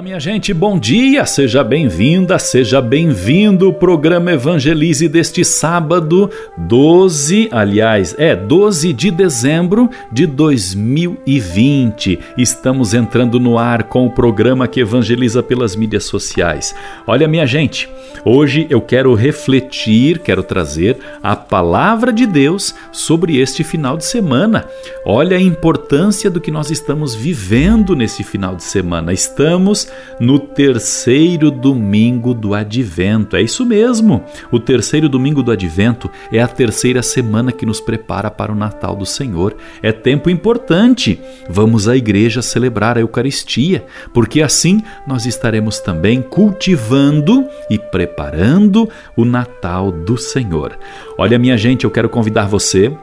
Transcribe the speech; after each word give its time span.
Olá, 0.00 0.04
minha 0.06 0.18
gente, 0.18 0.54
bom 0.54 0.78
dia! 0.78 1.26
Seja 1.26 1.62
bem-vinda, 1.62 2.38
seja 2.38 2.80
bem-vindo. 2.80 3.68
O 3.68 3.72
programa 3.74 4.32
Evangelize 4.32 5.06
deste 5.06 5.44
sábado, 5.44 6.30
12, 6.56 7.50
aliás, 7.52 8.16
é 8.18 8.34
12 8.34 8.94
de 8.94 9.10
dezembro 9.10 9.90
de 10.10 10.24
2020. 10.24 12.18
Estamos 12.38 12.94
entrando 12.94 13.38
no 13.38 13.58
ar 13.58 13.82
com 13.82 14.06
o 14.06 14.10
programa 14.10 14.66
que 14.66 14.80
evangeliza 14.80 15.42
pelas 15.42 15.76
mídias 15.76 16.04
sociais. 16.04 16.74
Olha, 17.06 17.28
minha 17.28 17.44
gente, 17.44 17.86
hoje 18.24 18.66
eu 18.70 18.80
quero 18.80 19.12
refletir, 19.12 20.20
quero 20.20 20.42
trazer 20.42 20.96
a 21.22 21.36
palavra 21.36 22.10
de 22.10 22.24
Deus 22.24 22.74
sobre 22.90 23.38
este 23.38 23.62
final 23.62 23.98
de 23.98 24.06
semana. 24.06 24.64
Olha 25.04 25.36
a 25.36 25.42
importância 25.42 26.30
do 26.30 26.40
que 26.40 26.50
nós 26.50 26.70
estamos 26.70 27.14
vivendo 27.14 27.94
nesse 27.94 28.24
final 28.24 28.56
de 28.56 28.64
semana. 28.64 29.12
Estamos 29.12 29.89
no 30.18 30.38
terceiro 30.38 31.50
domingo 31.50 32.34
do 32.34 32.54
advento. 32.54 33.36
É 33.36 33.42
isso 33.42 33.64
mesmo. 33.64 34.24
O 34.50 34.60
terceiro 34.60 35.08
domingo 35.08 35.42
do 35.42 35.50
advento 35.50 36.10
é 36.32 36.40
a 36.40 36.48
terceira 36.48 37.02
semana 37.02 37.52
que 37.52 37.66
nos 37.66 37.80
prepara 37.80 38.30
para 38.30 38.52
o 38.52 38.54
Natal 38.54 38.94
do 38.94 39.06
Senhor. 39.06 39.56
É 39.82 39.92
tempo 39.92 40.28
importante. 40.28 41.20
Vamos 41.48 41.88
à 41.88 41.96
igreja 41.96 42.42
celebrar 42.42 42.96
a 42.96 43.00
Eucaristia, 43.00 43.84
porque 44.12 44.42
assim 44.42 44.82
nós 45.06 45.26
estaremos 45.26 45.80
também 45.80 46.22
cultivando 46.22 47.46
e 47.70 47.78
preparando 47.78 48.88
o 49.16 49.24
Natal 49.24 49.90
do 49.90 50.16
Senhor. 50.16 50.78
Olha, 51.16 51.38
minha 51.38 51.56
gente, 51.56 51.84
eu 51.84 51.90
quero 51.90 52.08
convidar 52.08 52.46
você 52.46 52.96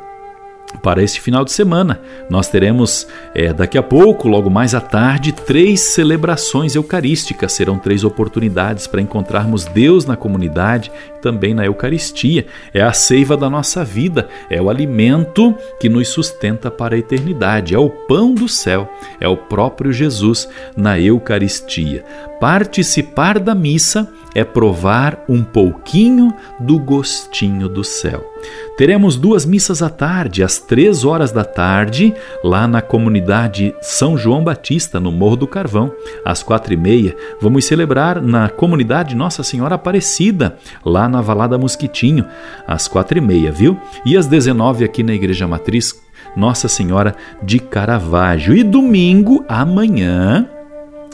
para 0.82 1.02
este 1.02 1.22
final 1.22 1.46
de 1.46 1.52
semana. 1.52 2.00
Nós 2.30 2.50
teremos 2.50 3.08
é, 3.34 3.54
daqui 3.54 3.78
a 3.78 3.84
pouco, 3.84 4.28
logo 4.28 4.50
mais 4.50 4.76
à 4.76 4.82
tarde, 4.82 5.32
três 5.32 5.80
celebrações 5.80 6.76
eucarísticas. 6.76 7.54
Serão 7.54 7.78
três 7.78 8.04
oportunidades 8.04 8.86
para 8.88 9.02
encontrarmos 9.02 9.66
Deus 9.66 10.06
na 10.06 10.18
comunidade 10.18 10.92
também 11.22 11.54
na 11.54 11.66
Eucaristia. 11.66 12.46
É 12.74 12.82
a 12.82 12.94
seiva 12.94 13.36
da 13.36 13.50
nossa 13.50 13.84
vida, 13.84 14.28
é 14.50 14.62
o 14.62 14.70
alimento 14.70 15.56
que 15.80 15.90
nos 15.90 16.09
sustenta 16.09 16.70
para 16.70 16.96
a 16.96 17.00
eternidade, 17.00 17.74
é 17.74 17.80
o 17.80 17.90
pão 17.90 18.34
do 18.34 18.48
céu, 18.48 18.90
é 19.20 19.28
o 19.28 19.38
próprio 19.38 19.92
Jesus 19.92 20.48
na 20.76 21.00
Eucaristia. 21.00 22.04
Participar 22.40 23.40
da 23.40 23.56
missa 23.56 24.08
é 24.36 24.44
provar 24.44 25.24
um 25.28 25.44
pouquinho 25.44 26.34
do 26.59 26.78
gostinho 26.78 27.68
do 27.68 27.84
céu. 27.84 28.37
Teremos 28.78 29.16
duas 29.16 29.45
missas 29.45 29.81
à 29.81 29.90
tarde, 29.90 30.44
às 30.44 30.59
três 30.59 31.03
horas 31.03 31.31
da 31.31 31.44
tarde, 31.44 32.14
lá 32.44 32.67
na 32.67 32.81
comunidade 32.81 33.73
São 33.81 34.16
João 34.16 34.44
Batista, 34.44 35.00
no 35.00 35.12
Morro 35.12 35.36
do 35.36 35.48
Carvão. 35.48 35.92
Às 36.23 36.44
quatro 36.44 36.73
e 36.73 36.78
meia, 36.78 37.16
vamos 37.42 37.66
celebrar 37.66 38.22
na 38.22 38.50
comunidade 38.50 39.16
Nossa 39.16 39.42
Senhora 39.42 39.75
Aparecida, 39.75 40.58
lá 40.86 41.09
na 41.09 41.22
Valada 41.22 41.58
Mosquitinho, 41.58 42.25
às 42.68 42.88
quatro 42.88 43.18
e 43.18 43.22
meia, 43.22 43.52
viu? 43.52 43.80
E 44.06 44.16
às 44.16 44.28
dezenove 44.28 44.86
aqui 44.86 45.02
na 45.02 45.14
Igreja 45.14 45.48
Matriz 45.48 46.00
Nossa 46.36 46.68
Senhora 46.68 47.16
de 47.42 47.59
Caravaggio. 47.59 48.53
E 48.56 48.64
domingo, 48.64 49.44
amanhã, 49.50 50.48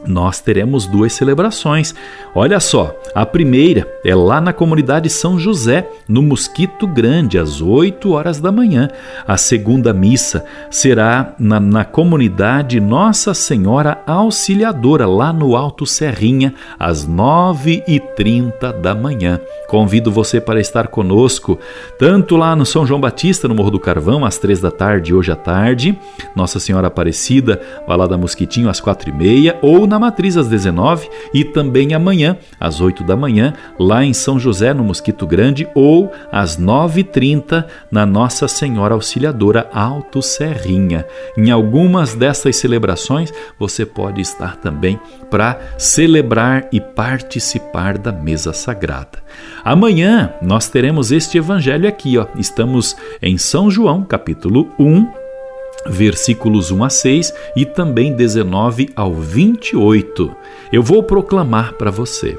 nós 0.06 0.40
teremos 0.40 0.86
duas 0.86 1.14
celebrações. 1.14 1.94
Olha 2.36 2.59
só, 2.59 2.96
a 3.14 3.26
primeira 3.26 3.88
é 4.04 4.14
lá 4.16 4.42
na 4.42 4.52
comunidade 4.52 5.10
São 5.10 5.38
José, 5.40 5.88
no 6.08 6.22
Mosquito 6.22 6.88
Grande, 6.88 7.38
às 7.38 7.61
8 7.61 8.11
horas 8.11 8.39
da 8.39 8.52
manhã. 8.52 8.89
A 9.27 9.38
segunda 9.38 9.94
missa 9.94 10.44
será 10.70 11.33
na, 11.39 11.60
na 11.60 11.86
comunidade 11.86 12.80
Nossa 12.80 13.33
Senhora 13.33 14.02
Auxiliadora, 14.05 15.08
lá 15.08 15.32
no 15.32 15.55
Alto 15.55 15.86
Serrinha, 15.86 16.54
às 16.80 17.08
9h30 17.08 18.80
da 18.82 18.95
manhã. 18.95 19.39
Convido 19.67 20.11
você 20.11 20.42
para 20.42 20.60
estar 20.60 20.88
conosco, 20.88 21.58
tanto 21.98 22.36
lá 22.36 22.56
no 22.56 22.66
São 22.66 22.86
João 22.86 23.00
Batista, 23.00 23.48
no 23.48 23.56
Morro 23.56 23.72
do 23.72 23.80
Carvão, 23.80 24.26
às 24.26 24.38
3 24.38 24.60
da 24.60 24.72
tarde, 24.72 25.14
hoje 25.14 25.32
à 25.32 25.36
tarde, 25.36 25.98
Nossa 26.36 26.60
Senhora 26.60 26.88
Aparecida, 26.88 27.61
Valada 27.88 28.17
Mosquitinho, 28.17 28.70
às 28.70 28.82
4h30, 28.82 29.56
ou 29.61 29.88
na 29.88 29.92
Matriz 29.99 30.37
às 30.37 30.48
19 30.48 31.09
e 31.33 31.43
também 31.43 31.93
amanhã 31.93 32.37
às 32.59 32.81
8 32.81 33.04
da 33.04 33.15
manhã, 33.15 33.54
lá 33.80 34.04
em 34.04 34.14
São 34.14 34.39
José, 34.39 34.73
no 34.73 34.83
Mosquito 34.83 35.26
Grande, 35.26 35.67
ou 35.76 36.11
às 36.31 36.59
9h30 36.59 37.65
na 37.92 38.05
Nossa 38.05 38.48
Senhora 38.48 38.93
Auxiliadora 38.93 39.70
Alto 39.73 40.21
Serrinha. 40.21 41.05
Em 41.37 41.52
algumas 41.52 42.14
dessas 42.15 42.55
celebrações 42.55 43.32
você 43.59 43.86
pode 43.86 44.21
estar 44.21 44.58
também 44.58 44.99
para 45.30 45.59
celebrar 45.77 46.67
e 46.71 46.80
participar 46.80 47.98
da 47.98 48.11
mesa 48.11 48.53
sagrada. 48.53 49.23
Amanhã 49.64 50.33
nós 50.42 50.70
teremos 50.70 51.11
este 51.11 51.37
evangelho 51.37 51.87
aqui, 51.87 52.17
ó. 52.17 52.27
Estamos 52.37 52.95
em 53.21 53.37
São 53.37 53.70
João, 53.70 54.03
capítulo 54.03 54.70
1, 54.77 55.23
versículos 55.88 56.71
1 56.71 56.83
a 56.83 56.89
6 56.89 57.33
e 57.55 57.66
também 57.66 58.14
19 58.14 58.89
ao 58.95 59.14
28. 59.14 60.36
Eu 60.71 60.82
vou 60.82 61.04
proclamar 61.04 61.73
para 61.73 61.92
você. 61.92 62.38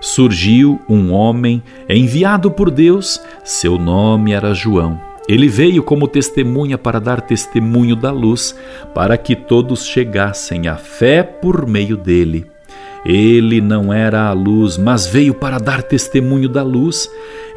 Surgiu 0.00 0.80
um 0.88 1.12
homem 1.12 1.62
enviado 1.88 2.50
por 2.50 2.70
Deus, 2.70 3.20
seu 3.44 3.78
nome 3.78 4.32
era 4.32 4.54
João. 4.54 5.00
Ele 5.28 5.48
veio 5.48 5.82
como 5.82 6.08
testemunha 6.08 6.78
para 6.78 6.98
dar 6.98 7.20
testemunho 7.20 7.94
da 7.94 8.10
luz, 8.10 8.54
para 8.94 9.18
que 9.18 9.36
todos 9.36 9.84
chegassem 9.84 10.68
à 10.68 10.76
fé 10.76 11.22
por 11.22 11.66
meio 11.66 11.98
dele. 11.98 12.46
Ele 13.04 13.60
não 13.60 13.92
era 13.92 14.26
a 14.28 14.32
luz, 14.32 14.76
mas 14.76 15.06
veio 15.06 15.34
para 15.34 15.58
dar 15.58 15.82
testemunho 15.82 16.48
da 16.48 16.62
luz. 16.62 17.10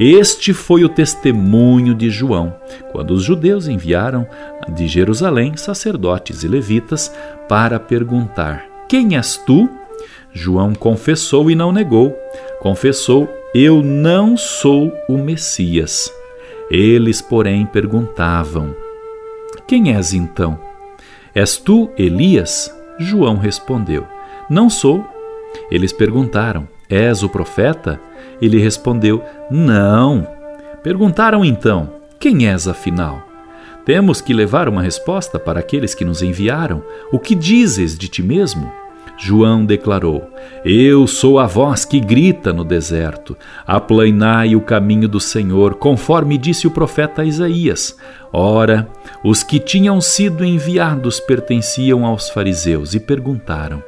Este 0.03 0.51
foi 0.51 0.83
o 0.83 0.89
testemunho 0.89 1.93
de 1.93 2.09
João, 2.09 2.55
quando 2.91 3.11
os 3.11 3.21
judeus 3.21 3.67
enviaram 3.67 4.27
de 4.69 4.87
Jerusalém 4.87 5.55
sacerdotes 5.55 6.41
e 6.41 6.47
levitas 6.47 7.13
para 7.47 7.79
perguntar: 7.79 8.65
Quem 8.89 9.15
és 9.15 9.37
tu? 9.37 9.69
João 10.33 10.73
confessou 10.73 11.51
e 11.51 11.55
não 11.55 11.71
negou. 11.71 12.17
Confessou: 12.59 13.29
Eu 13.53 13.83
não 13.83 14.35
sou 14.35 14.91
o 15.07 15.19
Messias. 15.19 16.11
Eles, 16.71 17.21
porém, 17.21 17.67
perguntavam: 17.67 18.75
Quem 19.67 19.95
és 19.95 20.13
então? 20.13 20.59
És 21.35 21.57
tu 21.57 21.91
Elias? 21.95 22.75
João 22.97 23.37
respondeu: 23.37 24.07
Não 24.49 24.67
sou. 24.67 25.05
Eles 25.69 25.93
perguntaram: 25.93 26.67
És 26.91 27.23
o 27.23 27.29
profeta? 27.29 27.99
Ele 28.41 28.59
respondeu: 28.59 29.23
Não. 29.49 30.27
Perguntaram 30.83 31.45
então: 31.45 31.89
Quem 32.19 32.49
és 32.49 32.67
afinal? 32.67 33.25
Temos 33.85 34.21
que 34.21 34.33
levar 34.33 34.67
uma 34.67 34.81
resposta 34.81 35.39
para 35.39 35.59
aqueles 35.59 35.95
que 35.95 36.05
nos 36.05 36.21
enviaram. 36.21 36.83
O 37.11 37.17
que 37.17 37.33
dizes 37.33 37.97
de 37.97 38.07
ti 38.07 38.21
mesmo? 38.21 38.71
João 39.17 39.63
declarou: 39.63 40.29
Eu 40.65 41.07
sou 41.07 41.39
a 41.39 41.45
voz 41.45 41.85
que 41.85 41.99
grita 41.99 42.51
no 42.51 42.63
deserto. 42.63 43.37
Aplainai 43.65 44.55
o 44.55 44.61
caminho 44.61 45.07
do 45.07 45.19
Senhor, 45.19 45.75
conforme 45.75 46.37
disse 46.37 46.67
o 46.67 46.71
profeta 46.71 47.23
Isaías. 47.23 47.95
Ora, 48.33 48.87
os 49.23 49.43
que 49.43 49.59
tinham 49.59 50.01
sido 50.01 50.43
enviados 50.43 51.19
pertenciam 51.19 52.05
aos 52.05 52.29
fariseus 52.29 52.93
e 52.93 52.99
perguntaram: 52.99 53.83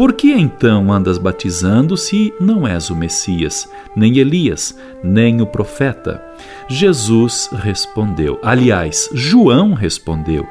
por 0.00 0.14
que 0.14 0.32
então 0.32 0.90
andas 0.90 1.18
batizando 1.18 1.94
se 1.94 2.32
não 2.40 2.66
és 2.66 2.88
o 2.88 2.96
Messias, 2.96 3.70
nem 3.94 4.16
Elias, 4.16 4.74
nem 5.04 5.42
o 5.42 5.46
profeta? 5.46 6.24
Jesus 6.70 7.50
respondeu. 7.52 8.38
Aliás, 8.42 9.10
João 9.12 9.74
respondeu: 9.74 10.46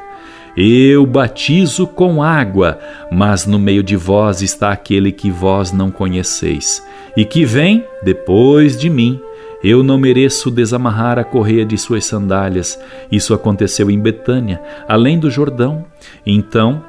Eu 0.55 1.03
batizo 1.03 1.87
com 1.87 2.21
água, 2.21 2.77
mas 3.11 3.47
no 3.47 3.57
meio 3.57 3.81
de 3.81 3.95
vós 3.95 4.43
está 4.43 4.71
aquele 4.71 5.11
que 5.11 5.31
vós 5.31 5.71
não 5.71 5.89
conheceis, 5.89 6.85
e 7.17 7.25
que 7.25 7.43
vem 7.43 7.83
depois 8.03 8.77
de 8.77 8.87
mim. 8.87 9.19
Eu 9.63 9.81
não 9.81 9.97
mereço 9.97 10.51
desamarrar 10.51 11.17
a 11.17 11.23
correia 11.23 11.65
de 11.65 11.75
suas 11.75 12.05
sandálias. 12.05 12.79
Isso 13.11 13.33
aconteceu 13.33 13.89
em 13.89 13.99
Betânia, 13.99 14.61
além 14.87 15.19
do 15.19 15.31
Jordão. 15.31 15.85
Então 16.23 16.83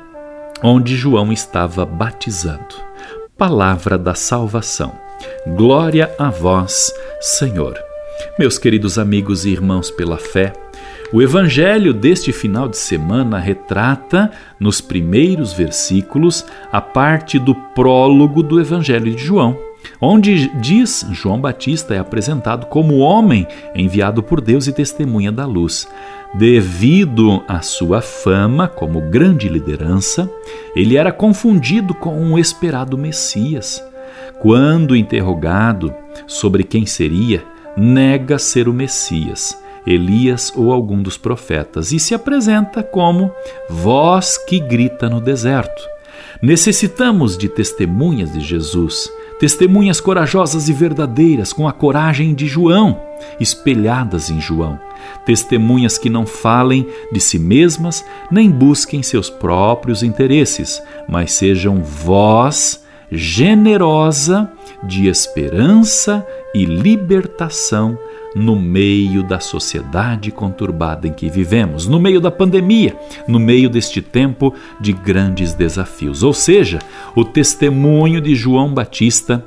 onde 0.63 0.97
João 0.97 1.33
estava 1.33 1.85
batizando. 1.87 2.75
Palavra 3.37 3.97
da 3.97 4.15
salvação. 4.15 4.93
Glória 5.57 6.15
a 6.19 6.31
vós, 6.31 6.93
Senhor. 7.21 7.79
Meus 8.39 8.59
queridos 8.59 8.99
amigos 8.99 9.45
e 9.45 9.51
irmãos 9.51 9.91
pela 9.91 10.19
fé, 10.19 10.53
O 11.13 11.21
evangelho 11.21 11.93
deste 11.93 12.33
final 12.33 12.69
de 12.69 12.77
semana 12.77 13.37
retrata, 13.37 14.31
nos 14.61 14.81
primeiros 14.81 15.53
versículos, 15.53 16.47
a 16.71 16.81
parte 16.81 17.37
do 17.37 17.53
prólogo 17.53 18.45
do 18.45 18.61
evangelho 18.61 19.13
de 19.13 19.21
João, 19.21 19.59
onde 20.01 20.47
diz 20.61 21.05
João 21.11 21.41
Batista 21.41 21.95
é 21.97 21.99
apresentado 21.99 22.67
como 22.67 22.99
homem 22.99 23.45
enviado 23.75 24.23
por 24.23 24.41
Deus 24.41 24.69
e 24.69 24.73
testemunha 24.73 25.33
da 25.33 25.45
luz. 25.45 25.89
Devido 26.33 27.43
à 27.49 27.61
sua 27.61 28.01
fama 28.01 28.69
como 28.69 29.01
grande 29.01 29.49
liderança, 29.49 30.31
ele 30.77 30.97
era 30.97 31.11
confundido 31.11 31.93
com 31.93 32.17
um 32.17 32.39
esperado 32.39 32.97
Messias. 32.97 33.83
Quando 34.41 34.95
interrogado 34.95 35.93
sobre 36.29 36.63
quem 36.63 36.87
seria, 36.87 37.45
nega 37.77 38.39
ser 38.39 38.69
o 38.69 38.73
Messias, 38.73 39.61
Elias 39.85 40.53
ou 40.55 40.73
algum 40.73 41.03
dos 41.03 41.19
profetas 41.19 41.91
e 41.91 41.99
se 41.99 42.15
apresenta 42.15 42.81
como 42.83 43.33
voz 43.69 44.39
que 44.39 44.61
grita 44.61 45.09
no 45.09 45.21
deserto. 45.21 45.83
Necessitamos 46.41 47.37
de 47.37 47.49
testemunhas 47.49 48.33
de 48.33 48.41
Jesus, 48.41 49.11
testemunhas 49.41 50.01
corajosas 50.01 50.69
e 50.69 50.73
verdadeiras, 50.73 51.53
com 51.53 51.67
a 51.67 51.73
coragem 51.73 52.35
de 52.35 52.47
João, 52.47 53.10
espelhadas 53.39 54.31
em 54.31 54.41
João. 54.41 54.79
Testemunhas 55.25 55.99
que 55.99 56.11
não 56.11 56.27
falem 56.27 56.87
de 57.13 57.21
si 57.21 57.39
mesmas 57.39 58.05
nem 58.31 58.51
busquem 58.51 59.03
seus 59.03 59.31
próprios 59.31 60.03
interesses, 60.03 60.83
mas 61.09 61.33
sejam 61.33 61.83
voz 61.83 62.85
generosa 63.11 64.51
de 64.83 65.09
esperança 65.09 66.27
e 66.55 66.65
libertação 66.65 67.99
no 68.35 68.55
meio 68.55 69.23
da 69.23 69.41
sociedade 69.41 70.31
conturbada 70.31 71.09
em 71.09 71.13
que 71.13 71.29
vivemos, 71.29 71.87
no 71.87 71.99
meio 71.99 72.21
da 72.21 72.31
pandemia, 72.31 72.97
no 73.27 73.41
meio 73.41 73.69
deste 73.69 74.01
tempo 74.01 74.55
de 74.81 74.93
grandes 74.93 75.53
desafios. 75.53 76.23
Ou 76.23 76.33
seja, 76.33 76.79
o 77.15 77.25
testemunho 77.25 78.21
de 78.21 78.35
João 78.35 78.73
Batista 78.73 79.45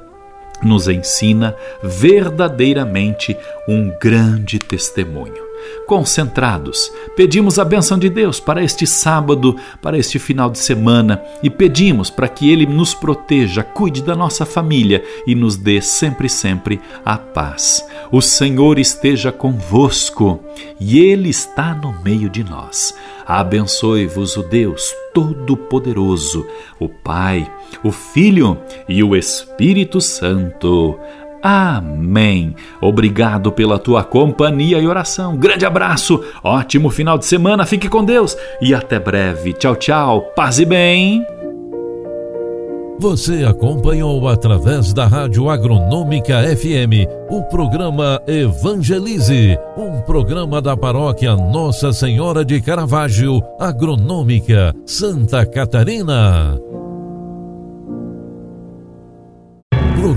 nos 0.64 0.88
ensina 0.88 1.56
verdadeiramente 1.82 3.38
um 3.68 3.90
grande 4.00 4.60
testemunho 4.60 5.53
concentrados. 5.88 6.92
Pedimos 7.16 7.60
a 7.60 7.66
benção 7.66 7.98
de 7.98 8.10
Deus 8.10 8.40
para 8.40 8.64
este 8.64 8.88
sábado, 8.88 9.56
para 9.82 9.98
este 9.98 10.20
final 10.20 10.50
de 10.50 10.60
semana 10.60 11.22
e 11.42 11.50
pedimos 11.50 12.10
para 12.10 12.28
que 12.28 12.52
Ele 12.52 12.66
nos 12.66 12.94
proteja, 12.94 13.64
cuide 13.64 14.02
da 14.02 14.16
nossa 14.16 14.46
família 14.46 15.04
e 15.26 15.36
nos 15.36 15.56
dê 15.56 15.82
sempre, 15.82 16.30
sempre 16.30 16.80
a 17.06 17.18
paz. 17.18 17.86
O 18.12 18.22
Senhor 18.22 18.80
esteja 18.80 19.32
convosco 19.32 20.40
e 20.80 21.00
Ele 21.00 21.30
está 21.30 21.74
no 21.74 21.94
meio 22.04 22.30
de 22.30 22.44
nós. 22.44 22.94
Abençoe-vos 23.26 24.36
o 24.36 24.44
Deus 24.44 24.94
Todo-Poderoso, 25.14 26.46
o 26.80 26.90
Pai, 26.90 27.50
o 27.84 27.92
Filho 27.92 28.58
e 28.88 29.02
o 29.04 29.16
Espírito 29.16 30.02
Santo. 30.02 31.00
Amém. 31.44 32.56
Obrigado 32.80 33.52
pela 33.52 33.78
tua 33.78 34.02
companhia 34.02 34.80
e 34.80 34.88
oração. 34.88 35.36
Grande 35.36 35.66
abraço, 35.66 36.24
ótimo 36.42 36.90
final 36.90 37.18
de 37.18 37.26
semana, 37.26 37.66
fique 37.66 37.90
com 37.90 38.06
Deus 38.06 38.38
e 38.62 38.74
até 38.74 38.98
breve. 38.98 39.52
Tchau, 39.52 39.76
tchau, 39.76 40.22
paz 40.36 40.58
e 40.60 40.66
bem. 40.66 41.26
Você 43.00 43.44
acompanhou 43.44 44.26
através 44.30 44.94
da 44.94 45.06
Rádio 45.06 45.50
Agronômica 45.50 46.42
FM 46.56 47.10
o 47.30 47.44
programa 47.44 48.22
Evangelize, 48.26 49.58
um 49.76 50.00
programa 50.02 50.62
da 50.62 50.78
paróquia 50.78 51.36
Nossa 51.36 51.92
Senhora 51.92 52.46
de 52.46 52.62
Caravaggio, 52.62 53.42
Agronômica, 53.60 54.74
Santa 54.86 55.46
Catarina. 55.46 56.58